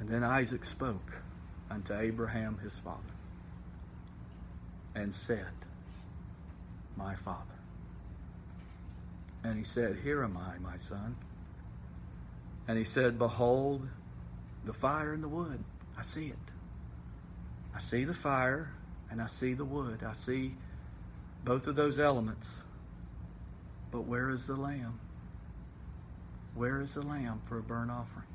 [0.00, 1.12] And then Isaac spoke
[1.70, 3.00] unto Abraham his father
[4.94, 5.46] and said,
[6.96, 7.40] My father.
[9.44, 11.16] And he said, Here am I, my son.
[12.68, 13.88] And he said, Behold,
[14.64, 15.62] the fire and the wood.
[15.96, 16.36] I see it.
[17.74, 18.70] I see the fire
[19.10, 20.02] and I see the wood.
[20.02, 20.54] I see
[21.44, 22.62] both of those elements.
[23.90, 24.98] But where is the lamb?
[26.54, 28.26] Where is the lamb for a burnt offering?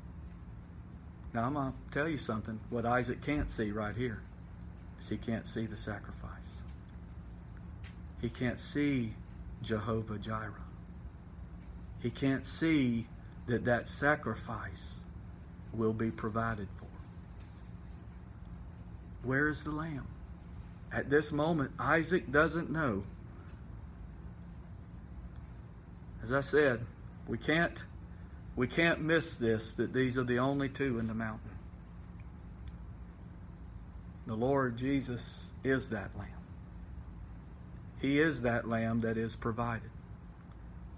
[1.34, 2.60] Now, I'm going to tell you something.
[2.68, 4.20] What Isaac can't see right here
[4.98, 6.62] is he can't see the sacrifice.
[8.20, 9.14] He can't see
[9.62, 10.52] Jehovah Jireh.
[12.00, 13.06] He can't see
[13.46, 15.00] that that sacrifice
[15.72, 16.86] will be provided for.
[19.22, 20.06] Where is the lamb?
[20.92, 23.04] At this moment, Isaac doesn't know.
[26.22, 26.80] As I said,
[27.26, 27.82] we can't
[28.56, 31.50] we can't miss this that these are the only two in the mountain.
[34.26, 36.28] The Lord Jesus is that lamb.
[38.00, 39.90] He is that lamb that is provided.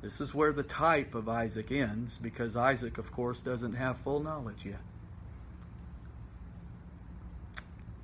[0.02, 4.20] This is where the type of Isaac ends because Isaac, of course, doesn't have full
[4.20, 4.80] knowledge yet.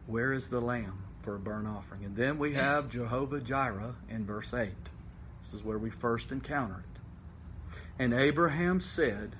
[0.07, 2.05] Where is the lamb for a burnt offering?
[2.05, 4.71] And then we have Jehovah Jireh in verse 8.
[5.43, 7.00] This is where we first encounter it.
[8.01, 9.37] And Abraham said,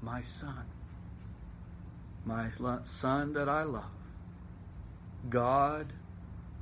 [0.00, 0.66] My son,
[2.24, 2.48] my
[2.84, 3.90] son that I love,
[5.28, 5.92] God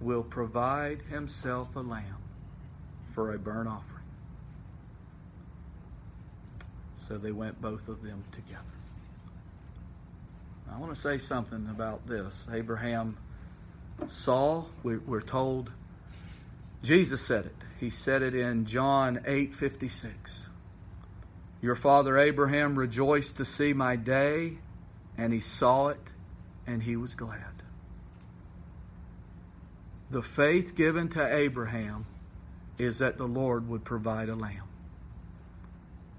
[0.01, 2.22] will provide himself a lamb
[3.12, 4.03] for a burnt offering.
[6.94, 8.62] So they went both of them together.
[10.72, 12.49] I want to say something about this.
[12.51, 13.18] Abraham
[14.09, 15.70] saw, we're told,
[16.83, 17.57] Jesus said it.
[17.79, 20.46] He said it in John 8 56.
[21.66, 24.59] Your father Abraham rejoiced to see my day,
[25.18, 26.12] and he saw it,
[26.64, 27.40] and he was glad.
[30.09, 32.07] The faith given to Abraham
[32.79, 34.62] is that the Lord would provide a lamb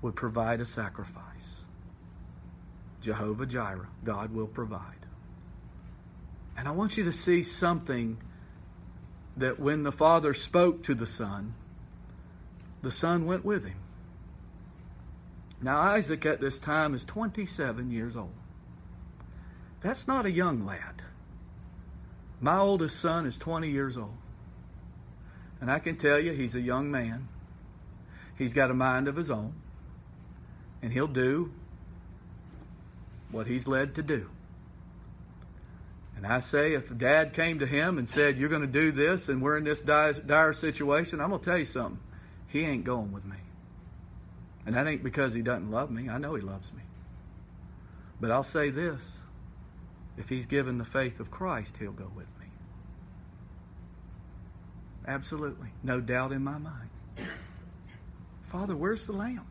[0.02, 1.64] would provide a sacrifice.
[3.00, 5.06] Jehovah Jireh, God will provide.
[6.58, 8.18] And I want you to see something
[9.38, 11.54] that when the Father spoke to the Son,
[12.82, 13.78] the Son went with him.
[15.62, 18.34] Now, Isaac at this time is 27 years old.
[19.82, 21.02] That's not a young lad.
[22.40, 24.18] My oldest son is 20 years old.
[25.60, 27.28] And I can tell you, he's a young man.
[28.38, 29.54] He's got a mind of his own
[30.82, 31.52] and he'll do
[33.32, 34.30] what he's led to do.
[36.16, 39.30] And I say, if dad came to him and said, You're going to do this,
[39.30, 42.00] and we're in this dire, dire situation, I'm going to tell you something.
[42.48, 43.38] He ain't going with me.
[44.68, 46.10] And that ain't because he doesn't love me.
[46.10, 46.82] I know he loves me.
[48.20, 49.24] But I'll say this
[50.18, 52.48] if he's given the faith of Christ, he'll go with me.
[55.08, 55.70] Absolutely.
[55.84, 56.90] No doubt in my mind.
[58.48, 59.46] Father, where's the lamb?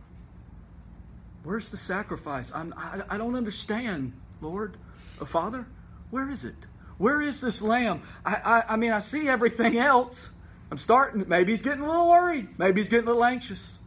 [1.45, 2.53] Where's the sacrifice?
[2.55, 4.77] I'm, I, I don't understand, Lord.
[5.19, 5.67] Uh, Father,
[6.11, 6.57] where is it?
[6.99, 8.03] Where is this lamb?
[8.27, 10.31] I, I, I mean, I see everything else.
[10.71, 12.59] I'm starting, maybe he's getting a little worried.
[12.59, 13.79] Maybe he's getting a little anxious.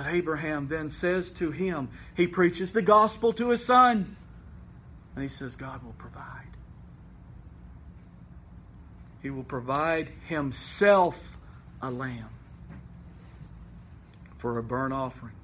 [0.00, 4.16] But Abraham then says to him, he preaches the gospel to his son.
[5.14, 6.56] And he says, God will provide.
[9.20, 11.36] He will provide himself
[11.82, 12.30] a lamb
[14.38, 15.34] for a burnt offering.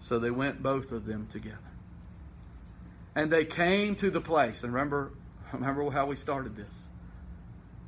[0.00, 1.58] So they went both of them together.
[3.14, 4.64] And they came to the place.
[4.64, 5.12] And remember,
[5.52, 6.88] remember how we started this.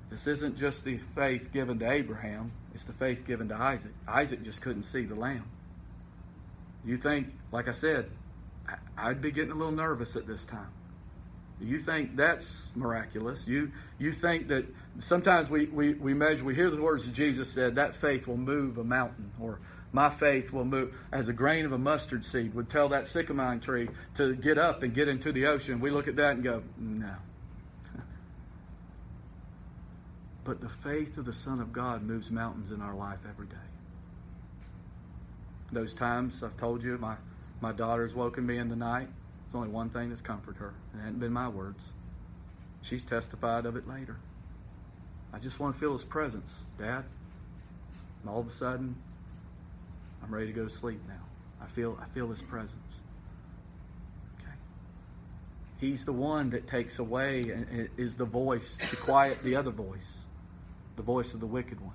[0.08, 3.90] This isn't just the faith given to Abraham, it's the faith given to Isaac.
[4.06, 5.50] Isaac just couldn't see the lamb.
[6.84, 8.10] You think, like I said,
[8.96, 10.70] I'd be getting a little nervous at this time.
[11.60, 13.46] You think that's miraculous.
[13.46, 14.66] You you think that
[14.98, 18.36] sometimes we, we, we measure, we hear the words that Jesus said, that faith will
[18.36, 19.60] move a mountain, or
[19.92, 23.56] my faith will move as a grain of a mustard seed would tell that sycamore
[23.58, 25.80] tree to get up and get into the ocean.
[25.80, 27.14] We look at that and go, no.
[30.44, 33.56] But the faith of the Son of God moves mountains in our life every day.
[35.74, 37.16] Those times I've told you, my,
[37.60, 39.08] my daughter's woken me in the night.
[39.44, 40.74] There's only one thing that's comforted her.
[40.94, 41.92] It hadn't been my words.
[42.82, 44.16] She's testified of it later.
[45.32, 47.04] I just want to feel his presence, Dad.
[48.22, 48.94] And all of a sudden,
[50.22, 51.14] I'm ready to go to sleep now.
[51.60, 53.02] I feel I feel his presence.
[54.38, 54.52] Okay.
[55.80, 60.26] He's the one that takes away and is the voice to quiet the other voice
[60.96, 61.94] the voice of the wicked one.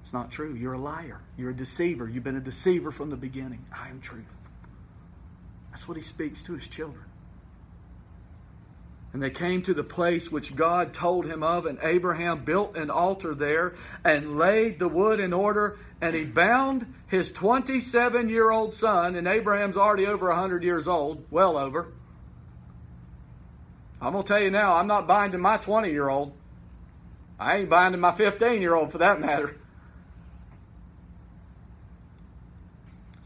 [0.00, 0.54] It's not true.
[0.54, 1.20] You're a liar.
[1.36, 2.08] You're a deceiver.
[2.08, 3.64] You've been a deceiver from the beginning.
[3.72, 4.36] I am truth.
[5.70, 7.04] That's what he speaks to his children.
[9.12, 12.90] And they came to the place which God told him of, and Abraham built an
[12.90, 18.72] altar there and laid the wood in order, and he bound his 27 year old
[18.72, 21.92] son, and Abraham's already over 100 years old, well over.
[24.00, 26.32] I'm going to tell you now, I'm not binding my 20 year old.
[27.38, 29.56] I ain't binding my 15 year old for that matter.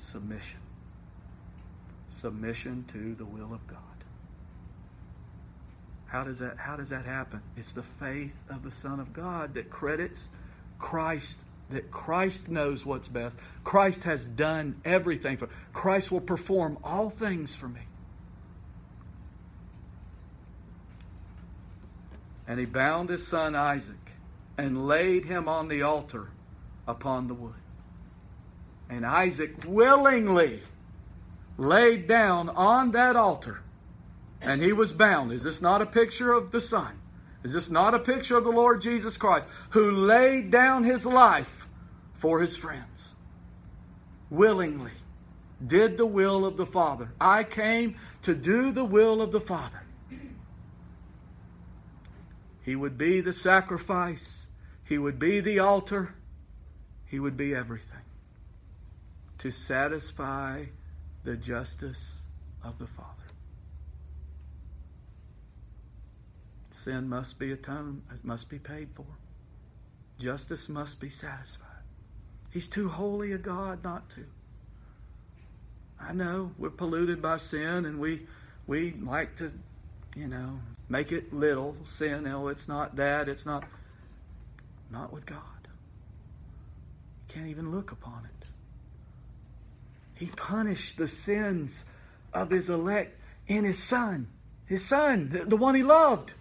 [0.05, 0.59] Submission.
[2.09, 3.79] Submission to the will of God.
[6.07, 7.41] How does that how does that happen?
[7.57, 10.29] It's the faith of the Son of God that credits
[10.79, 11.41] Christ
[11.71, 13.39] that Christ knows what's best.
[13.65, 17.81] Christ has done everything for Christ will perform all things for me.
[22.47, 23.97] And he bound his son Isaac
[24.59, 26.29] and laid him on the altar
[26.87, 27.64] upon the wood.
[28.95, 30.61] And Isaac willingly
[31.59, 33.61] laid down on that altar,
[34.41, 35.33] and he was bound.
[35.33, 37.01] Is this not a picture of the Son?
[37.43, 41.67] Is this not a picture of the Lord Jesus Christ, who laid down his life
[42.13, 43.17] for his friends?
[44.31, 44.93] Willingly
[45.67, 47.11] did the will of the Father.
[47.21, 49.83] I came to do the will of the Father.
[52.63, 54.47] He would be the sacrifice
[54.85, 56.15] he would be the altar.
[57.07, 57.94] He would be everything
[59.45, 60.65] to satisfy
[61.23, 62.23] the justice
[62.63, 63.11] of the Father.
[66.71, 69.05] Sin must be atoned, it must be paid for.
[70.19, 71.69] Justice must be satisfied.
[72.53, 74.25] He's too holy a God not to.
[76.01, 78.23] I know we're polluted by sin and we
[78.67, 79.53] we like to,
[80.17, 82.27] you know, make it little sin.
[82.27, 83.65] Oh, it's not that, it's not
[84.91, 85.69] not with God.
[87.21, 88.34] You can't even look upon it.
[90.15, 91.85] He punished the sins
[92.33, 94.29] of his elect in his son,
[94.67, 96.33] his son, the one he loved.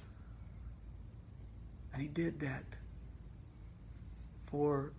[1.91, 2.63] And he did that
[4.47, 4.91] for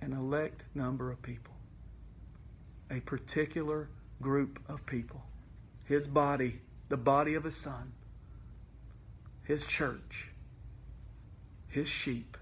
[0.00, 1.54] an elect number of people,
[2.90, 3.88] a particular
[4.20, 5.22] group of people.
[5.84, 7.92] His body, the body of his son,
[9.42, 10.30] his church,
[11.68, 12.36] his sheep.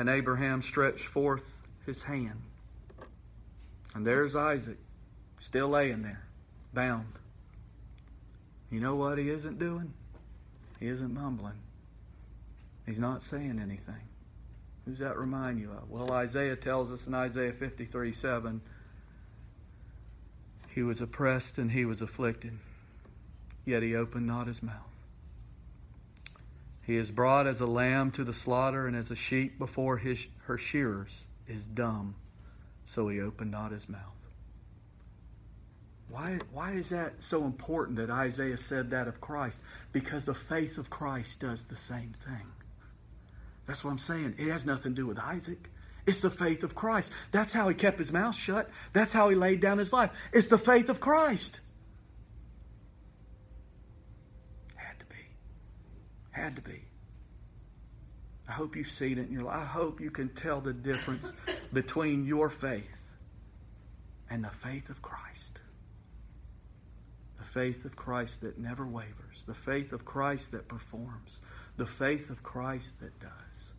[0.00, 2.40] And Abraham stretched forth his hand.
[3.94, 4.78] And there's Isaac,
[5.38, 6.22] still laying there,
[6.72, 7.18] bound.
[8.70, 9.92] You know what he isn't doing?
[10.78, 11.58] He isn't mumbling.
[12.86, 14.08] He's not saying anything.
[14.86, 15.90] Who's that remind you of?
[15.90, 18.62] Well, Isaiah tells us in Isaiah 53 7,
[20.74, 22.58] he was oppressed and he was afflicted,
[23.66, 24.89] yet he opened not his mouth.
[26.90, 30.26] He is brought as a lamb to the slaughter, and as a sheep before his,
[30.46, 32.16] her shearers is dumb,
[32.84, 34.00] so he opened not his mouth.
[36.08, 39.62] Why, why is that so important that Isaiah said that of Christ?
[39.92, 42.48] Because the faith of Christ does the same thing.
[43.68, 44.34] That's what I'm saying.
[44.36, 45.70] It has nothing to do with Isaac.
[46.08, 47.12] It's the faith of Christ.
[47.30, 48.68] That's how he kept his mouth shut.
[48.92, 50.10] That's how he laid down his life.
[50.32, 51.60] It's the faith of Christ.
[56.40, 56.80] Had to be.
[58.48, 59.58] I hope you've seen it in your life.
[59.58, 61.34] I hope you can tell the difference
[61.72, 62.96] between your faith
[64.30, 65.60] and the faith of Christ.
[67.36, 71.42] The faith of Christ that never wavers, the faith of Christ that performs,
[71.76, 73.74] the faith of Christ that does.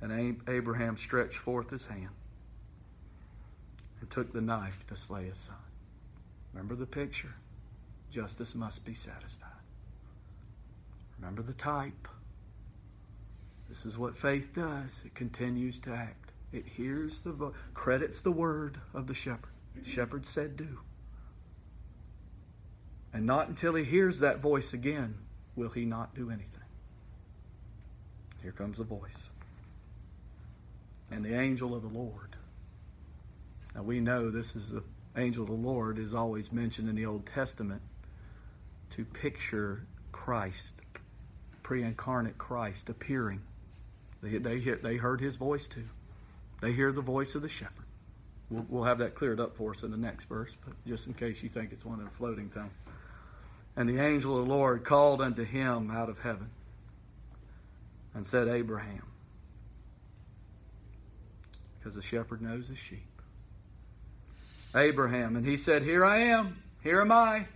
[0.00, 2.10] And Abraham stretched forth his hand
[4.00, 5.56] and took the knife to slay his son.
[6.56, 7.34] Remember the picture?
[8.10, 9.50] Justice must be satisfied.
[11.18, 12.08] Remember the type.
[13.68, 15.02] This is what faith does.
[15.04, 16.32] It continues to act.
[16.52, 19.50] It hears the voice, credits the word of the shepherd.
[19.82, 20.78] Shepherd said, Do.
[23.12, 25.16] And not until he hears that voice again
[25.56, 26.62] will he not do anything.
[28.42, 29.28] Here comes the voice.
[31.10, 32.34] And the angel of the Lord.
[33.74, 34.82] Now we know this is the
[35.16, 37.82] angel of the Lord is always mentioned in the Old Testament
[38.90, 40.74] to picture Christ,
[41.62, 43.42] pre incarnate Christ appearing.
[44.22, 45.88] They, they, they heard his voice too.
[46.60, 47.84] They hear the voice of the shepherd.
[48.50, 51.14] We'll, we'll have that cleared up for us in the next verse, but just in
[51.14, 52.72] case you think it's one of the floating things.
[53.76, 56.50] And the angel of the Lord called unto him out of heaven
[58.14, 59.02] and said, Abraham,
[61.78, 63.15] because the shepherd knows his sheep.
[64.74, 67.46] Abraham, and he said, Here I am, here am I.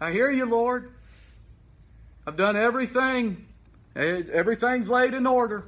[0.00, 0.92] I hear you, Lord.
[2.26, 3.46] I've done everything.
[3.94, 5.66] Everything's laid in order.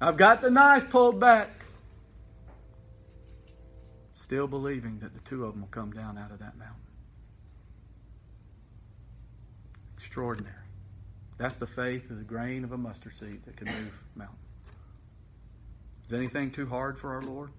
[0.00, 1.50] I've got the knife pulled back.
[4.14, 6.76] Still believing that the two of them will come down out of that mountain.
[9.96, 10.54] Extraordinary.
[11.38, 14.38] That's the faith of the grain of a mustard seed that can move mountains.
[16.06, 17.50] Is anything too hard for our Lord?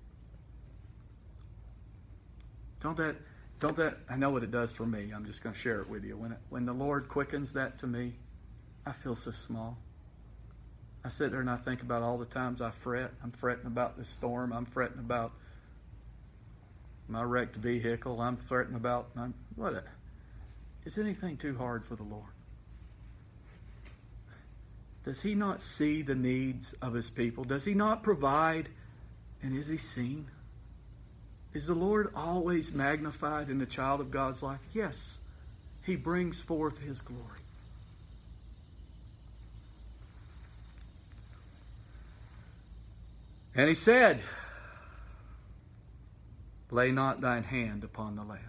[2.79, 3.15] Don't that,
[3.59, 5.11] don't that, I know what it does for me.
[5.15, 6.17] I'm just going to share it with you.
[6.17, 8.13] When, it, when the Lord quickens that to me,
[8.85, 9.77] I feel so small.
[11.03, 13.11] I sit there and I think about all the times I fret.
[13.23, 14.51] I'm fretting about this storm.
[14.51, 15.31] I'm fretting about
[17.07, 18.21] my wrecked vehicle.
[18.21, 19.85] I'm fretting about my, what?
[20.85, 22.31] Is anything too hard for the Lord?
[25.03, 27.43] Does He not see the needs of His people?
[27.43, 28.69] Does He not provide?
[29.41, 30.29] And is He seen?
[31.57, 34.59] Is the Lord always magnified in the child of God's life?
[34.73, 35.17] Yes.
[35.81, 37.23] He brings forth His glory.
[43.55, 44.19] And he said,
[46.69, 48.39] Lay not thine hand upon the lad.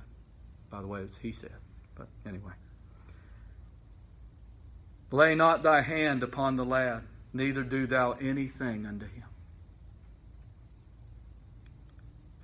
[0.70, 1.50] By the way, it's he said,
[1.94, 2.52] but anyway.
[5.10, 9.24] Lay not thy hand upon the lad, neither do thou anything unto him.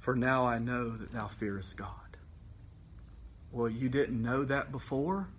[0.04, 2.18] For now I know that thou fearest God.
[3.50, 5.30] Well, you didn't know that before?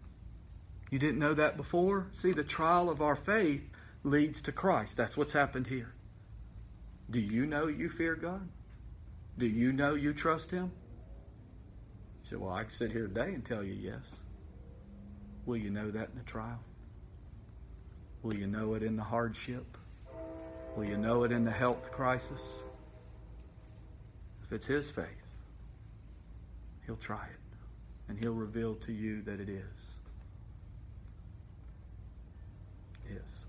[0.90, 2.08] You didn't know that before?
[2.14, 3.70] See, the trial of our faith
[4.04, 4.98] leads to Christ.
[4.98, 5.94] That's what's happened here.
[7.12, 8.50] Do you know you fear God?
[9.38, 10.72] Do you know you trust Him?
[12.24, 14.22] You said, Well, I can sit here today and tell you yes.
[15.46, 16.64] Will you know that in the trial?
[18.24, 19.78] Will you know it in the hardship?
[20.76, 22.64] Will you know it in the health crisis?
[24.46, 25.06] If it's His faith,
[26.86, 30.00] He'll try it and He'll reveal to you that it is.
[33.10, 33.44] Is.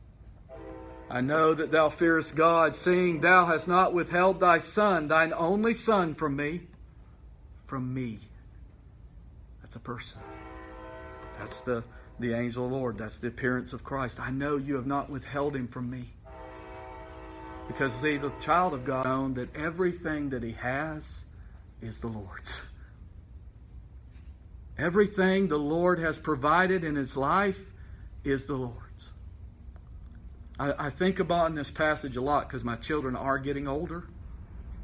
[1.09, 5.73] I know that thou fearest God, seeing thou hast not withheld thy Son, thine only
[5.73, 6.63] Son, from me.
[7.67, 8.19] From me.
[9.63, 10.21] That's a person.
[11.39, 11.85] That's the,
[12.19, 12.99] the angel of the Lord.
[12.99, 14.21] That's the appearance of Christ.
[14.21, 16.07] I know you have not withheld him from me.
[17.69, 21.25] Because, see, the child of God known that everything that he has
[21.81, 22.63] is the Lord's.
[24.79, 27.61] Everything the Lord has provided in his life
[28.25, 29.13] is the Lord's.
[30.59, 34.05] I, I think about in this passage a lot because my children are getting older.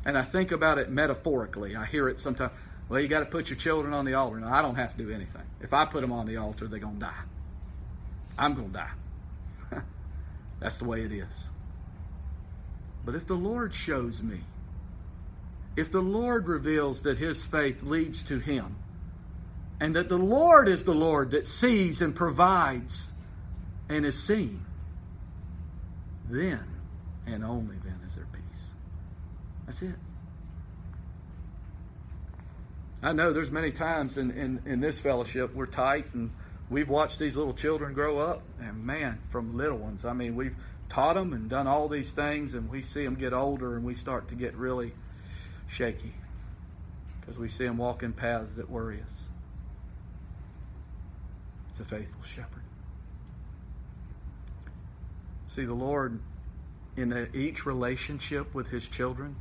[0.04, 1.76] And I think about it metaphorically.
[1.76, 2.52] I hear it sometimes.
[2.88, 4.40] Well, you got to put your children on the altar.
[4.40, 5.42] No, I don't have to do anything.
[5.60, 7.22] If I put them on the altar, they're going to die.
[8.36, 8.90] I'm going to die.
[10.60, 11.50] That's the way it is.
[13.04, 14.40] But if the Lord shows me,
[15.76, 18.76] if the Lord reveals that his faith leads to him,
[19.80, 23.12] and that the Lord is the Lord that sees and provides
[23.88, 24.64] and is seen,
[26.28, 26.64] then
[27.26, 28.70] and only then is there peace.
[29.66, 29.94] That's it.
[33.02, 36.30] I know there's many times in, in, in this fellowship we're tight and
[36.70, 40.56] we've watched these little children grow up, and man, from little ones, I mean, we've
[40.92, 43.94] taught them and done all these things, and we see them get older, and we
[43.94, 44.92] start to get really
[45.66, 46.12] shaky
[47.18, 49.30] because we see them walking paths that worry us.
[51.70, 52.62] It's a faithful shepherd.
[55.46, 56.20] See, the Lord,
[56.94, 59.36] in each relationship with His children,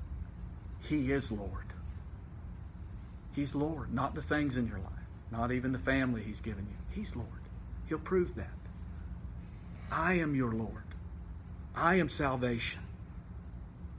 [0.79, 1.65] He is Lord.
[3.35, 7.01] He's Lord, not the things in your life, not even the family He's given you.
[7.01, 7.27] He's Lord.
[7.89, 8.47] He'll prove that.
[9.91, 10.83] I am your Lord.
[11.75, 12.81] I am salvation.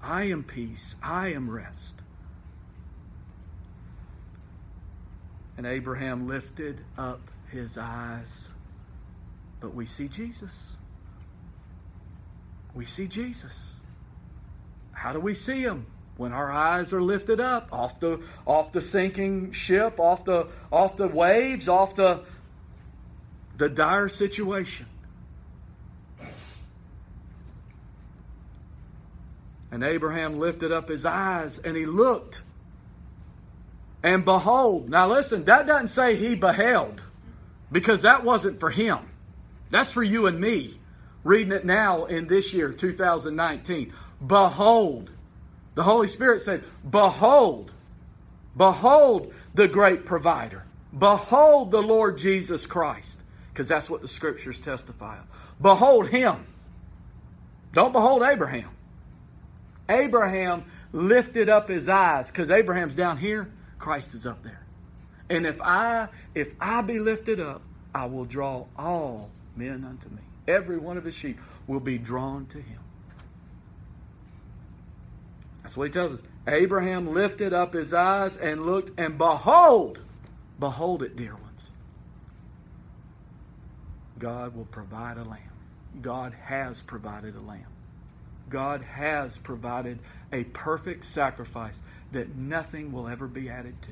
[0.03, 0.97] I am peace.
[1.03, 2.01] I am rest.
[5.57, 8.51] And Abraham lifted up his eyes.
[9.61, 10.79] But we see Jesus.
[12.75, 13.81] We see Jesus.
[14.93, 15.87] How do we see him?
[16.16, 20.97] When our eyes are lifted up off the off the sinking ship, off the off
[20.97, 22.23] the waves, off the
[23.57, 24.87] the dire situation.
[29.73, 32.43] And Abraham lifted up his eyes and he looked.
[34.03, 37.03] And behold, now listen, that doesn't say he beheld,
[37.70, 38.99] because that wasn't for him.
[39.70, 40.79] That's for you and me,
[41.25, 43.93] reading it now in this year, 2019.
[44.27, 45.11] Behold,
[45.75, 47.73] the Holy Spirit said, Behold,
[48.57, 50.64] behold the great provider.
[50.99, 53.20] Behold the Lord Jesus Christ.
[53.53, 55.25] Because that's what the scriptures testify of.
[55.61, 56.47] Behold him.
[57.73, 58.68] Don't behold Abraham.
[59.89, 64.64] Abraham lifted up his eyes because Abraham's down here, Christ is up there.
[65.30, 67.62] And if I if I be lifted up,
[67.95, 70.22] I will draw all men unto me.
[70.47, 72.78] Every one of his sheep will be drawn to him.
[75.62, 76.22] That's what he tells us.
[76.49, 80.01] Abraham lifted up his eyes and looked, and behold,
[80.59, 81.72] behold it, dear ones.
[84.18, 85.41] God will provide a lamb.
[86.01, 87.72] God has provided a lamb.
[88.53, 89.98] God has provided
[90.32, 91.80] a perfect sacrifice
[92.12, 93.90] that nothing will ever be added to.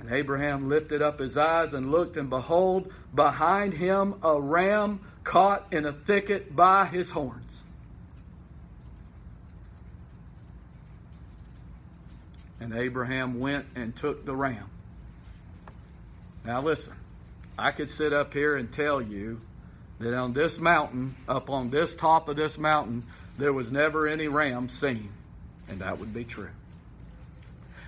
[0.00, 5.66] And Abraham lifted up his eyes and looked, and behold, behind him a ram caught
[5.72, 7.64] in a thicket by his horns.
[12.60, 14.68] And Abraham went and took the ram.
[16.44, 16.94] Now, listen,
[17.58, 19.40] I could sit up here and tell you
[19.98, 23.04] that on this mountain, up on this top of this mountain,
[23.36, 25.10] there was never any ram seen.
[25.68, 26.50] And that would be true.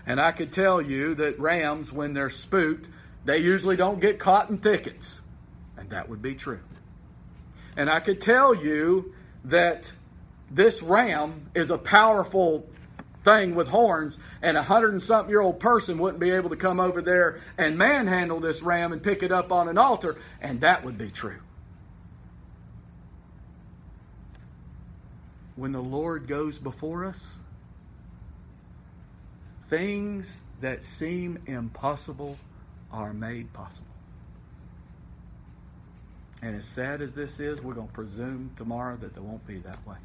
[0.06, 2.88] And I could tell you that rams, when they're spooked,
[3.24, 5.20] they usually don't get caught in thickets.
[5.76, 6.61] And that would be true.
[7.76, 9.92] And I could tell you that
[10.50, 12.68] this ram is a powerful
[13.22, 16.56] thing with horns, and a hundred and something year old person wouldn't be able to
[16.56, 20.61] come over there and manhandle this ram and pick it up on an altar, and
[20.62, 21.38] that would be true.
[25.61, 27.40] When the Lord goes before us,
[29.68, 32.38] things that seem impossible
[32.90, 33.86] are made possible.
[36.42, 39.58] And as sad as this is, we're going to presume tomorrow that they won't be
[39.58, 39.96] that way.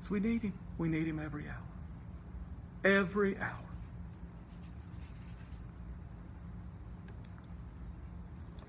[0.00, 0.52] So we need Him.
[0.78, 1.64] We need Him every hour
[2.84, 3.58] every hour.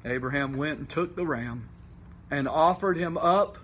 [0.05, 1.67] Abraham went and took the ram
[2.31, 3.57] and offered him up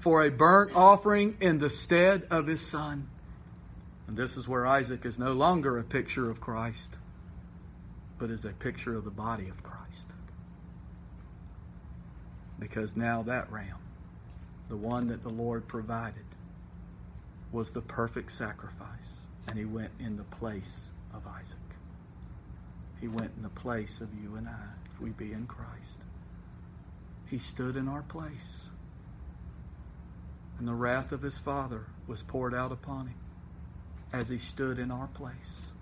[0.00, 3.08] for a burnt offering in the stead of his son.
[4.06, 6.96] And this is where Isaac is no longer a picture of Christ,
[8.18, 10.10] but is a picture of the body of Christ.
[12.58, 13.78] Because now that ram,
[14.68, 16.24] the one that the Lord provided,
[17.52, 21.58] was the perfect sacrifice and he went in the place of Isaac.
[23.00, 26.00] He went in the place of you and I, if we be in Christ.
[27.26, 28.70] He stood in our place.
[30.58, 33.14] And the wrath of his Father was poured out upon him
[34.12, 35.72] as he stood in our place.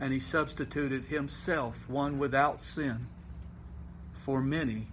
[0.00, 3.06] And he substituted himself, one without sin,
[4.12, 4.88] for many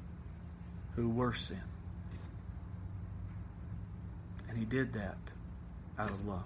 [0.95, 1.63] who were sin.
[4.47, 5.17] And he did that
[5.97, 6.43] out of love.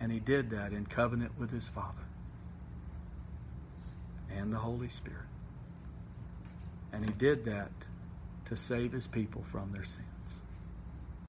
[0.00, 1.98] And he did that in covenant with his Father
[4.36, 5.20] and the Holy Spirit.
[6.92, 7.70] And he did that
[8.46, 10.15] to save his people from their sin.